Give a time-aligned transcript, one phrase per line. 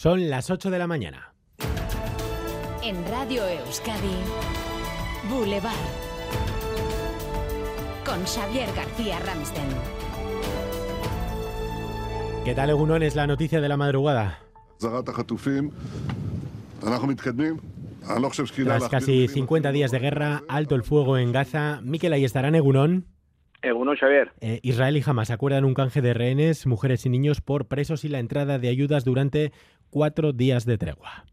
[0.00, 1.34] Son las 8 de la mañana.
[2.84, 4.14] En Radio Euskadi,
[5.28, 5.74] Boulevard.
[8.06, 9.66] Con Xavier García Ramsten.
[12.44, 13.02] ¿Qué tal, Egunon?
[13.02, 14.38] Es la noticia de la madrugada.
[14.78, 15.02] Tras
[18.88, 21.80] casi 50 días de guerra, alto el fuego en Gaza.
[21.82, 23.18] Miquel, ahí estarán, Egunon.
[23.62, 24.30] Egunon, Xavier.
[24.40, 28.08] Eh, Israel y Hamas acuerdan un canje de rehenes, mujeres y niños por presos y
[28.08, 29.50] la entrada de ayudas durante
[29.90, 31.24] cuatro días de tregua.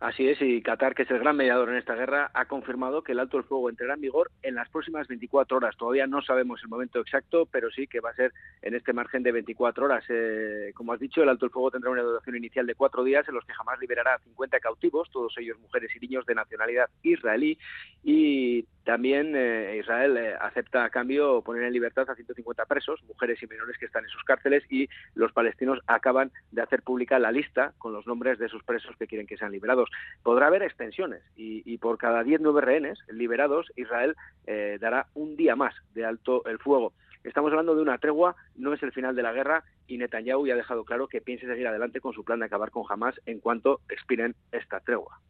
[0.00, 3.10] Así es, y Qatar, que es el gran mediador en esta guerra, ha confirmado que
[3.10, 5.76] el alto el fuego entrará en vigor en las próximas 24 horas.
[5.76, 9.24] Todavía no sabemos el momento exacto, pero sí que va a ser en este margen
[9.24, 10.04] de 24 horas.
[10.08, 13.28] Eh, como has dicho, el alto el fuego tendrá una duración inicial de cuatro días
[13.28, 16.88] en los que jamás liberará a 50 cautivos, todos ellos mujeres y niños de nacionalidad
[17.02, 17.58] israelí,
[18.04, 23.38] y también eh, Israel eh, acepta a cambio poner en libertad a 150 presos, mujeres
[23.42, 27.30] y menores que están en sus cárceles, y los palestinos acaban de hacer pública la
[27.30, 29.90] lista con los nombres de sus presos que quieren que sean liberados.
[30.22, 34.16] Podrá haber extensiones y, por cada 10 nueve rehenes liberados, Israel
[34.46, 36.94] eh, dará un día más de alto el fuego.
[37.24, 40.54] Estamos hablando de una tregua, no es el final de la guerra y Netanyahu ya
[40.54, 43.40] ha dejado claro que piensa seguir adelante con su plan de acabar con Hamas en
[43.40, 45.20] cuanto expiren esta tregua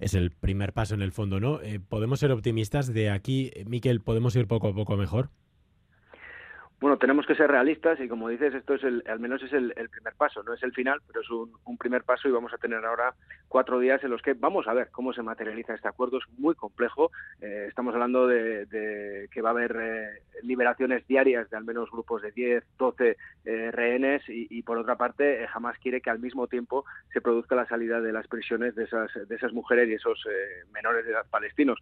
[0.00, 1.60] es el primer paso en el fondo, ¿no?
[1.60, 5.30] Eh, ¿Podemos ser optimistas de aquí, Miquel, podemos ir poco a poco mejor?
[6.80, 9.74] Bueno, tenemos que ser realistas y como dices, esto es el, al menos es el,
[9.90, 12.82] primer paso, no es el final, pero es un, primer paso y vamos a tener
[12.84, 13.14] ahora
[13.48, 16.18] cuatro días en los que vamos a ver cómo se materializa este acuerdo.
[16.18, 17.10] Es muy complejo.
[17.42, 22.22] Eh, estamos hablando de, que va a haber eh, liberaciones diarias de al menos grupos
[22.22, 26.84] de 10, 12 eh, rehenes y, por otra parte jamás quiere que al mismo tiempo
[27.12, 30.26] se produzca la salida de las prisiones de esas, de esas mujeres y esos
[30.72, 31.78] menores de edad palestinos.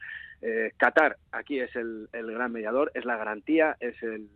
[0.77, 4.28] Qatar aquí es el gran mediador, es la garantía, es el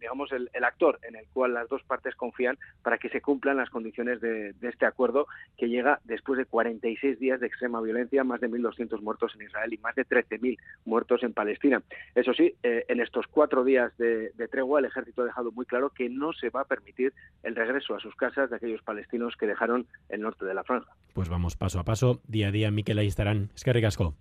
[0.00, 3.70] digamos, el, actor en el cual las dos partes confían para que se cumplan las
[3.70, 8.48] condiciones de, este acuerdo que llega después de 46 días de extrema violencia, más de
[8.48, 11.82] 1.200 muertos en Israel y más de 13.000 muertos en Palestina.
[12.14, 15.90] Eso sí, eh, en estos cuatro días de, tregua el ejército ha dejado muy claro
[15.90, 17.12] que no se va a permitir
[17.42, 20.90] el regreso a sus casas de aquellos palestinos que dejaron el norte de la franja.
[21.14, 23.50] Pues vamos paso a paso, día a día, Miquel, ahí estarán.
[23.54, 24.14] Es que ricasco.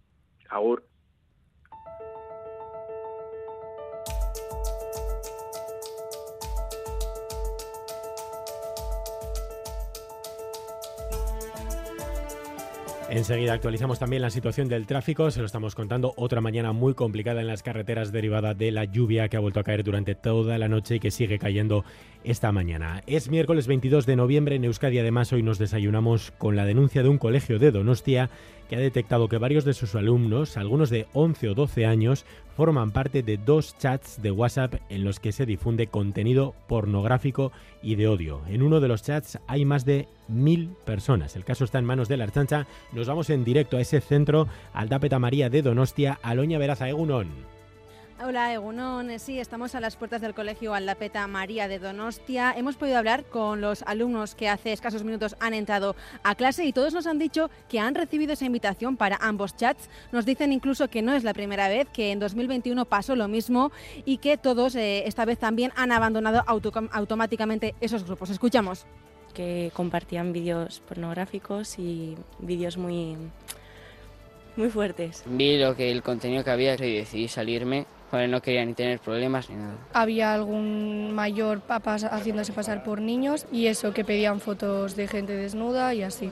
[0.50, 0.91] Agur.
[13.13, 17.41] Enseguida actualizamos también la situación del tráfico, se lo estamos contando, otra mañana muy complicada
[17.41, 20.69] en las carreteras derivada de la lluvia que ha vuelto a caer durante toda la
[20.69, 21.83] noche y que sigue cayendo
[22.23, 23.03] esta mañana.
[23.07, 27.09] Es miércoles 22 de noviembre en Euskadi, además hoy nos desayunamos con la denuncia de
[27.09, 28.29] un colegio de Donostia
[28.69, 32.91] que ha detectado que varios de sus alumnos, algunos de 11 o 12 años, forman
[32.91, 37.51] parte de dos chats de WhatsApp en los que se difunde contenido pornográfico
[37.81, 38.41] y de odio.
[38.47, 41.35] En uno de los chats hay más de mil personas.
[41.35, 42.67] El caso está en manos de la Archancha.
[42.93, 47.51] Nos vamos en directo a ese centro, al Dapeta María de Donostia, Aloña Veraza Egunon.
[48.23, 49.17] Hola, Egunon.
[49.17, 52.53] Sí, estamos a las puertas del colegio Aldapeta María de Donostia.
[52.56, 56.72] Hemos podido hablar con los alumnos que hace escasos minutos han entrado a clase y
[56.72, 59.90] todos nos han dicho que han recibido esa invitación para ambos chats.
[60.11, 63.72] Nos dicen incluso que no es la primera vez, que en 2021 pasó lo mismo
[64.06, 68.29] y que todos eh, esta vez también han abandonado automáticamente esos grupos.
[68.29, 68.85] Escuchamos.
[69.34, 73.16] Que compartían vídeos pornográficos y vídeos muy
[74.56, 75.24] muy fuertes.
[75.25, 79.50] Vi lo que el contenido que había y decidí salirme no quería ni tener problemas
[79.50, 79.78] ni nada.
[79.94, 85.34] Había algún mayor papás haciéndose pasar por niños y eso, que pedían fotos de gente
[85.34, 86.31] desnuda y así.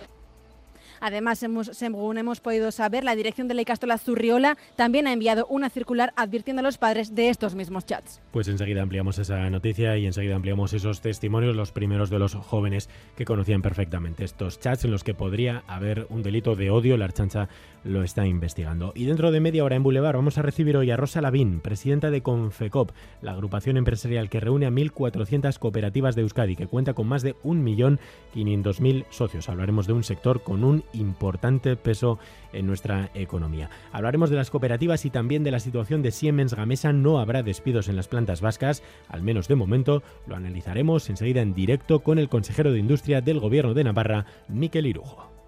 [1.01, 5.45] Además, hemos, según hemos podido saber, la dirección de la Icastola Zurriola también ha enviado
[5.49, 8.21] una circular advirtiendo a los padres de estos mismos chats.
[8.31, 12.89] Pues enseguida ampliamos esa noticia y enseguida ampliamos esos testimonios, los primeros de los jóvenes
[13.15, 16.97] que conocían perfectamente estos chats en los que podría haber un delito de odio.
[16.97, 17.49] La Archancha
[17.83, 18.91] lo está investigando.
[18.95, 22.11] Y dentro de media hora en Boulevard vamos a recibir hoy a Rosa Lavín, presidenta
[22.11, 27.07] de Confecop, la agrupación empresarial que reúne a 1.400 cooperativas de Euskadi, que cuenta con
[27.07, 29.49] más de 1.500.000 socios.
[29.49, 32.19] Hablaremos de un sector con un importante peso
[32.53, 33.69] en nuestra economía.
[33.91, 36.93] Hablaremos de las cooperativas y también de la situación de Siemens Gamesa.
[36.93, 40.03] No habrá despidos en las plantas vascas, al menos de momento.
[40.27, 44.85] Lo analizaremos enseguida en directo con el consejero de Industria del Gobierno de Navarra, Miquel
[44.85, 45.38] Irujo.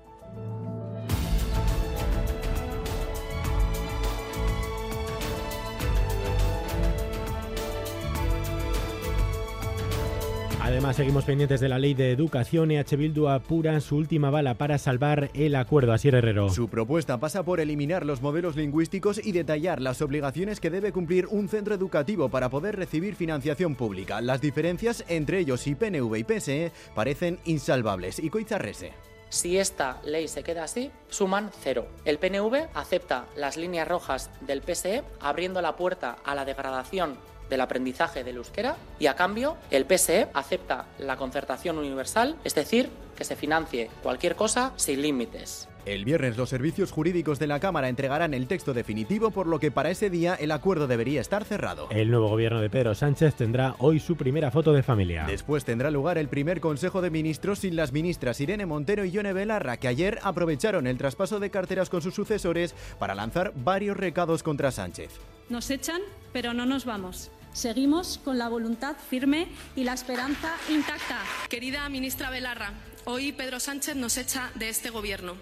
[10.71, 12.71] Además, seguimos pendientes de la ley de educación.
[12.71, 15.91] EH Bildu apura su última bala para salvar el acuerdo.
[15.91, 16.49] Así Herrero.
[16.49, 21.27] Su propuesta pasa por eliminar los modelos lingüísticos y detallar las obligaciones que debe cumplir
[21.27, 24.21] un centro educativo para poder recibir financiación pública.
[24.21, 28.19] Las diferencias entre ellos y PNV y PSE parecen insalvables.
[28.19, 28.93] Y Coizarrese.
[29.27, 31.85] Si esta ley se queda así, suman cero.
[32.05, 37.17] El PNV acepta las líneas rojas del PSE, abriendo la puerta a la degradación
[37.51, 42.89] del aprendizaje del euskera y a cambio el PSE acepta la concertación universal, es decir,
[43.15, 45.67] que se financie cualquier cosa sin límites.
[45.85, 49.71] El viernes los servicios jurídicos de la Cámara entregarán el texto definitivo, por lo que
[49.71, 51.87] para ese día el acuerdo debería estar cerrado.
[51.89, 55.25] El nuevo gobierno de Pedro Sánchez tendrá hoy su primera foto de familia.
[55.25, 59.33] Después tendrá lugar el primer Consejo de Ministros sin las ministras Irene Montero y Yone
[59.33, 64.43] Belarra, que ayer aprovecharon el traspaso de carteras con sus sucesores para lanzar varios recados
[64.43, 65.19] contra Sánchez.
[65.49, 66.01] Nos echan,
[66.31, 67.31] pero no nos vamos.
[67.53, 71.19] Seguimos con la voluntad firme y la esperanza intacta.
[71.49, 75.35] Querida ministra Belarra, hoy Pedro Sánchez nos echa de este gobierno.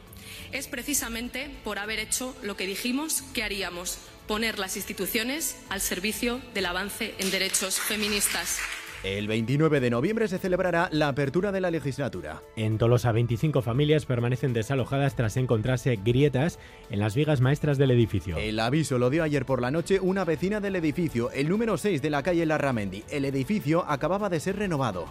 [0.51, 6.41] Es precisamente por haber hecho lo que dijimos que haríamos, poner las instituciones al servicio
[6.55, 8.57] del avance en derechos feministas.
[9.03, 12.43] El 29 de noviembre se celebrará la apertura de la legislatura.
[12.57, 16.59] En Tolosa, 25 familias permanecen desalojadas tras encontrarse grietas
[16.89, 18.35] en las vigas maestras del edificio.
[18.35, 22.01] El aviso lo dio ayer por la noche una vecina del edificio, el número 6
[22.01, 23.05] de la calle Larramendi.
[23.09, 25.05] El edificio acababa de ser renovado.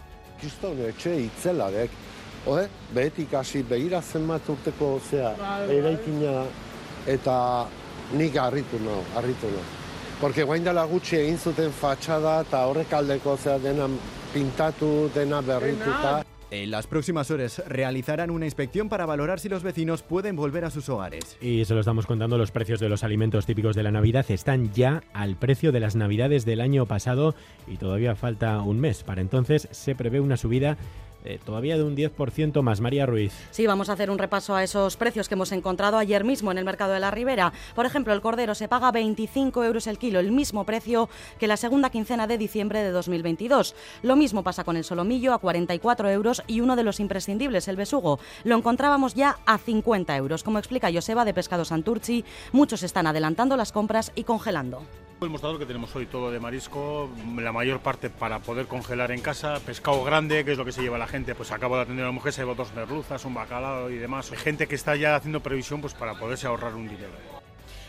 [10.20, 13.86] Porque guain dela gutxi egin zuten fatxada eta horrek aldeko zea dena
[14.32, 16.24] pintatu, dena berrituta.
[16.50, 20.70] En las próximas horas realizarán una inspección para valorar si los vecinos pueden volver a
[20.70, 21.36] sus hogares.
[21.42, 24.72] Y se lo estamos contando, los precios de los alimentos típicos de la Navidad están
[24.72, 27.34] ya al precio de las Navidades del año pasado
[27.66, 29.04] y todavía falta un mes.
[29.04, 30.78] Para entonces se prevé una subida
[31.24, 32.80] eh, todavía de un 10% más.
[32.80, 33.32] María Ruiz.
[33.50, 36.58] Sí, vamos a hacer un repaso a esos precios que hemos encontrado ayer mismo en
[36.58, 37.52] el mercado de la Ribera.
[37.74, 41.56] Por ejemplo, el cordero se paga 25 euros el kilo, el mismo precio que la
[41.56, 43.74] segunda quincena de diciembre de 2022.
[44.02, 47.76] Lo mismo pasa con el solomillo a 44 euros y uno de los imprescindibles, el
[47.76, 48.18] besugo.
[48.44, 50.42] Lo encontrábamos ya a 50 euros.
[50.42, 54.82] Como explica Joseba de Pescado Santurci, muchos están adelantando las compras y congelando.
[55.20, 59.20] El mostrador que tenemos hoy todo de marisco, la mayor parte para poder congelar en
[59.20, 62.04] casa, pescado grande, que es lo que se lleva la gente, pues acabo de atender
[62.04, 64.30] a la mujer, se lleva dos merluzas, un bacalao y demás.
[64.30, 67.37] Gente que está ya haciendo previsión pues para poderse ahorrar un dinero.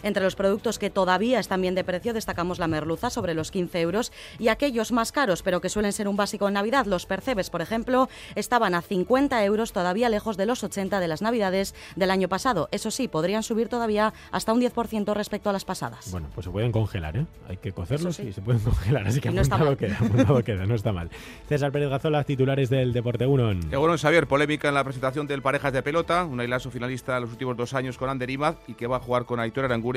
[0.04, 3.82] Entre los productos que todavía están bien de precio destacamos la merluza sobre los 15
[3.82, 7.50] euros y aquellos más caros pero que suelen ser un básico en Navidad, los percebes
[7.50, 12.12] por ejemplo, estaban a 50 euros todavía lejos de los 80 de las Navidades del
[12.12, 12.70] año pasado.
[12.72, 16.12] Eso sí, podrían subir todavía hasta un 10% respecto a las pasadas.
[16.12, 17.26] Bueno, pues se pueden congelar, ¿eh?
[17.48, 20.76] Hay que cocerlos y se pueden congelar, así que no apuntado, queda, apuntado queda, no
[20.76, 21.10] está mal.
[21.48, 23.78] César Pérez Gazola, titulares del Deporte 1.
[23.78, 27.32] Bueno, Xavier, polémica en la presentación del Parejas de Pelota, un ailazo finalista en los
[27.32, 29.89] últimos dos años con Ander Imaz y que va a jugar con Aitor Aranguren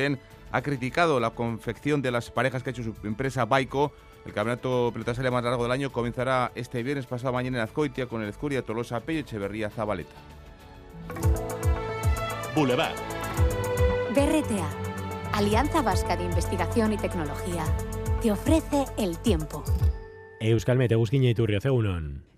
[0.52, 3.92] ha criticado la confección de las parejas que ha hecho su empresa Baico.
[4.24, 8.22] El campeonato pelotasaria más largo del año comenzará este viernes pasado mañana en Azcoitia con
[8.22, 10.14] el Escuria Tolosa Pello Echeverría Zabaleta.
[12.54, 12.94] Boulevard.
[14.14, 14.68] BRTA,
[15.32, 17.64] Alianza Vasca de Investigación y Tecnología,
[18.20, 19.64] te ofrece el tiempo.
[20.38, 21.60] Euskalmet, Egusquiña y Turrio,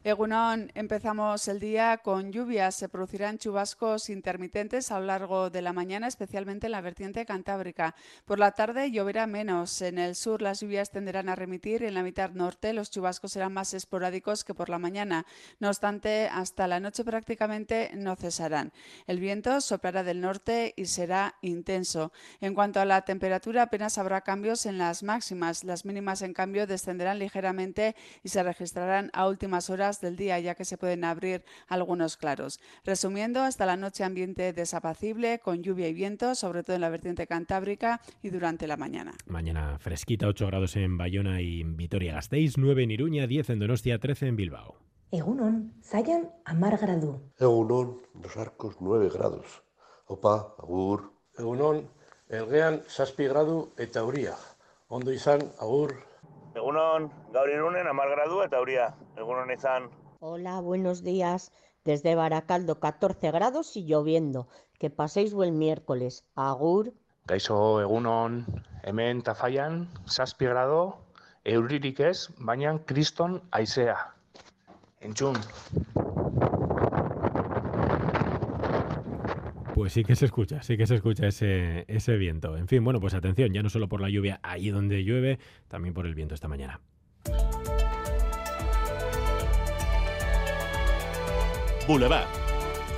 [0.07, 2.75] Egunon, empezamos el día con lluvias.
[2.75, 7.95] Se producirán chubascos intermitentes a lo largo de la mañana, especialmente en la vertiente cantábrica.
[8.27, 9.81] Por la tarde lloverá menos.
[9.81, 13.33] En el sur las lluvias tenderán a remitir y en la mitad norte los chubascos
[13.33, 15.25] serán más esporádicos que por la mañana.
[15.59, 18.75] No obstante, hasta la noche prácticamente no cesarán.
[19.07, 22.13] El viento soplará del norte y será intenso.
[22.43, 25.65] En cuanto a la temperatura, apenas habrá cambios en las máximas.
[25.65, 30.55] Las mínimas, en cambio, descenderán ligeramente y se registrarán a últimas horas del día, ya
[30.55, 32.61] que se pueden abrir algunos claros.
[32.85, 37.27] Resumiendo, hasta la noche ambiente desapacible, con lluvia y viento, sobre todo en la vertiente
[37.27, 39.15] cantábrica y durante la mañana.
[39.27, 44.29] Mañana fresquita, 8 grados en Bayona y Vitoria-Gasteiz, 9 en Iruña, 10 en Donostia, 13
[44.29, 44.79] en Bilbao.
[45.11, 47.31] Egunon, Zayan amar gradu.
[47.39, 49.63] Egunon, Los Arcos, 9 grados.
[50.07, 51.13] Opa, agur.
[51.39, 51.89] Egunon,
[52.29, 54.35] Elgean, saspi gradu eta uria.
[54.89, 55.95] Ondo izan, agur.
[56.55, 58.93] Egunon, gaur irunen amar gradu eta uria.
[59.19, 59.89] Egunon izan.
[60.21, 61.51] Hola, buenos días.
[61.85, 64.47] Desde Baracaldo, 14 grados y lloviendo.
[64.79, 66.25] Que paséis buen miércoles.
[66.37, 66.93] Agur.
[67.27, 68.45] Gaixo egunon,
[68.85, 70.99] hemen tafaian, saspi grado,
[71.45, 73.97] euririk ez, baina kriston aizea.
[75.01, 75.37] Entzun.
[79.75, 82.57] Pues sí que se escucha, sí que se escucha ese, ese viento.
[82.57, 85.93] En fin, bueno, pues atención, ya no solo por la lluvia ahí donde llueve, también
[85.93, 86.81] por el viento esta mañana.
[91.89, 92.29] Boulevard.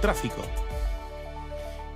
[0.03, 0.66] Tráfico.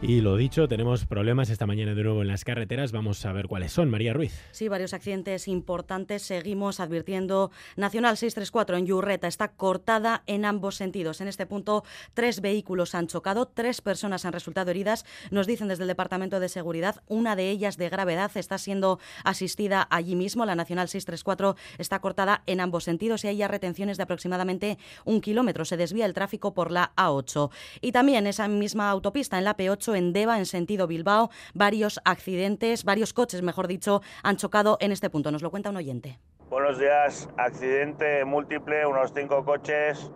[0.02, 2.90] Y lo dicho, tenemos problemas esta mañana de nuevo en las carreteras.
[2.90, 3.90] Vamos a ver cuáles son.
[3.90, 4.32] María Ruiz.
[4.50, 6.22] Sí, varios accidentes importantes.
[6.22, 7.50] Seguimos advirtiendo.
[7.76, 11.20] Nacional 634 en Yurreta está cortada en ambos sentidos.
[11.20, 15.04] En este punto, tres vehículos han chocado, tres personas han resultado heridas.
[15.30, 19.86] Nos dicen desde el Departamento de Seguridad, una de ellas de gravedad está siendo asistida
[19.90, 20.46] allí mismo.
[20.46, 25.20] La Nacional 634 está cortada en ambos sentidos y hay ya retenciones de aproximadamente un
[25.20, 25.66] kilómetro.
[25.66, 27.50] Se desvía el tráfico por la A8.
[27.82, 31.30] Y también esa misma autopista en la P8 en Deva, en sentido Bilbao.
[31.54, 35.30] Varios accidentes, varios coches, mejor dicho, han chocado en este punto.
[35.30, 36.18] Nos lo cuenta un oyente.
[36.48, 40.10] Buenos días, accidente múltiple, unos cinco coches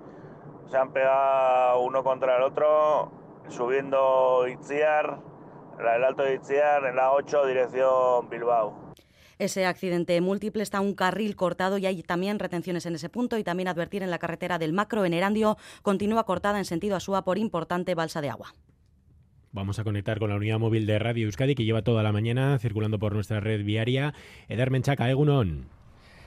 [0.71, 3.13] se han pegado uno contra el otro,
[3.49, 5.21] subiendo Itziar,
[5.79, 8.75] el alto de Itziar, en la 8, dirección Bilbao.
[9.39, 13.45] Ese accidente múltiple está un carril cortado y hay también retenciones en ese punto y
[13.45, 17.37] también advertir en la carretera del Macro en Erandio continúa cortada en sentido Asúa por
[17.39, 18.55] importante balsa de agua.
[19.55, 22.59] Vamos a conectar con la unidad móvil de Radio Euskadi que lleva toda la mañana
[22.59, 24.13] circulando por nuestra red viaria.
[24.49, 25.69] Eder Menchaca, Egunon.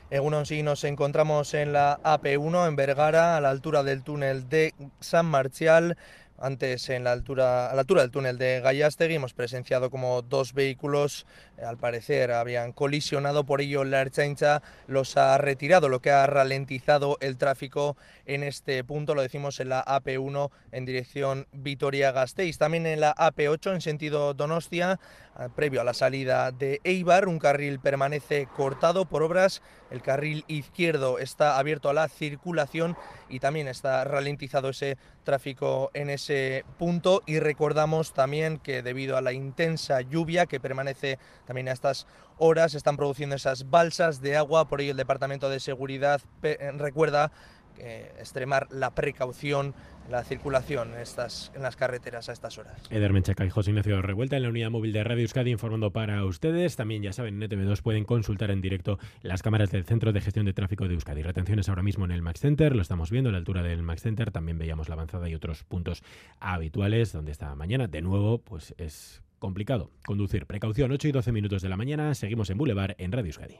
[0.10, 4.74] Egunon, sí, nos encontramos en la AP1 en Vergara, a la altura del túnel de
[5.02, 5.98] San Marcial.
[6.40, 10.54] Antes, en la altura, a la altura del túnel de Gallastegui, hemos presenciado como dos
[10.54, 11.26] vehículos,
[11.58, 16.28] eh, al parecer, habían colisionado, por ello la Erchaincha los ha retirado, lo que ha
[16.28, 22.60] ralentizado el tráfico en este punto, lo decimos en la AP1 en dirección Vitoria-Gasteiz.
[22.60, 25.00] También en la AP8 en sentido Donostia,
[25.36, 30.44] ah, previo a la salida de Eibar, un carril permanece cortado por obras, el carril
[30.48, 32.98] izquierdo está abierto a la circulación
[33.30, 37.24] y también está ralentizado ese tráfico en ese punto.
[37.26, 42.76] Y recordamos también que debido a la intensa lluvia que permanece también a estas horas
[42.76, 47.32] están produciendo esas balsas de agua, por ello el Departamento de Seguridad recuerda
[47.80, 49.74] eh, extremar la precaución
[50.10, 52.82] la circulación en, estas, en las carreteras a estas horas.
[52.90, 56.24] Eder Menchaca y José Ignacio Revuelta en la unidad móvil de Radio Euskadi informando para
[56.26, 56.76] ustedes.
[56.76, 60.46] También, ya saben, en ETV2 pueden consultar en directo las cámaras del Centro de Gestión
[60.46, 61.24] de Tráfico de Euskadi.
[61.24, 64.02] Retenciones ahora mismo en el Max Center, lo estamos viendo a la altura del Max
[64.02, 64.32] Center.
[64.32, 66.04] También veíamos la avanzada y otros puntos
[66.40, 70.46] habituales donde esta mañana, de nuevo, pues es complicado conducir.
[70.46, 72.14] Precaución, 8 y 12 minutos de la mañana.
[72.16, 73.60] Seguimos en Boulevard en Radio Euskadi.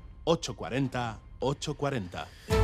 [0.25, 2.60] 840 840.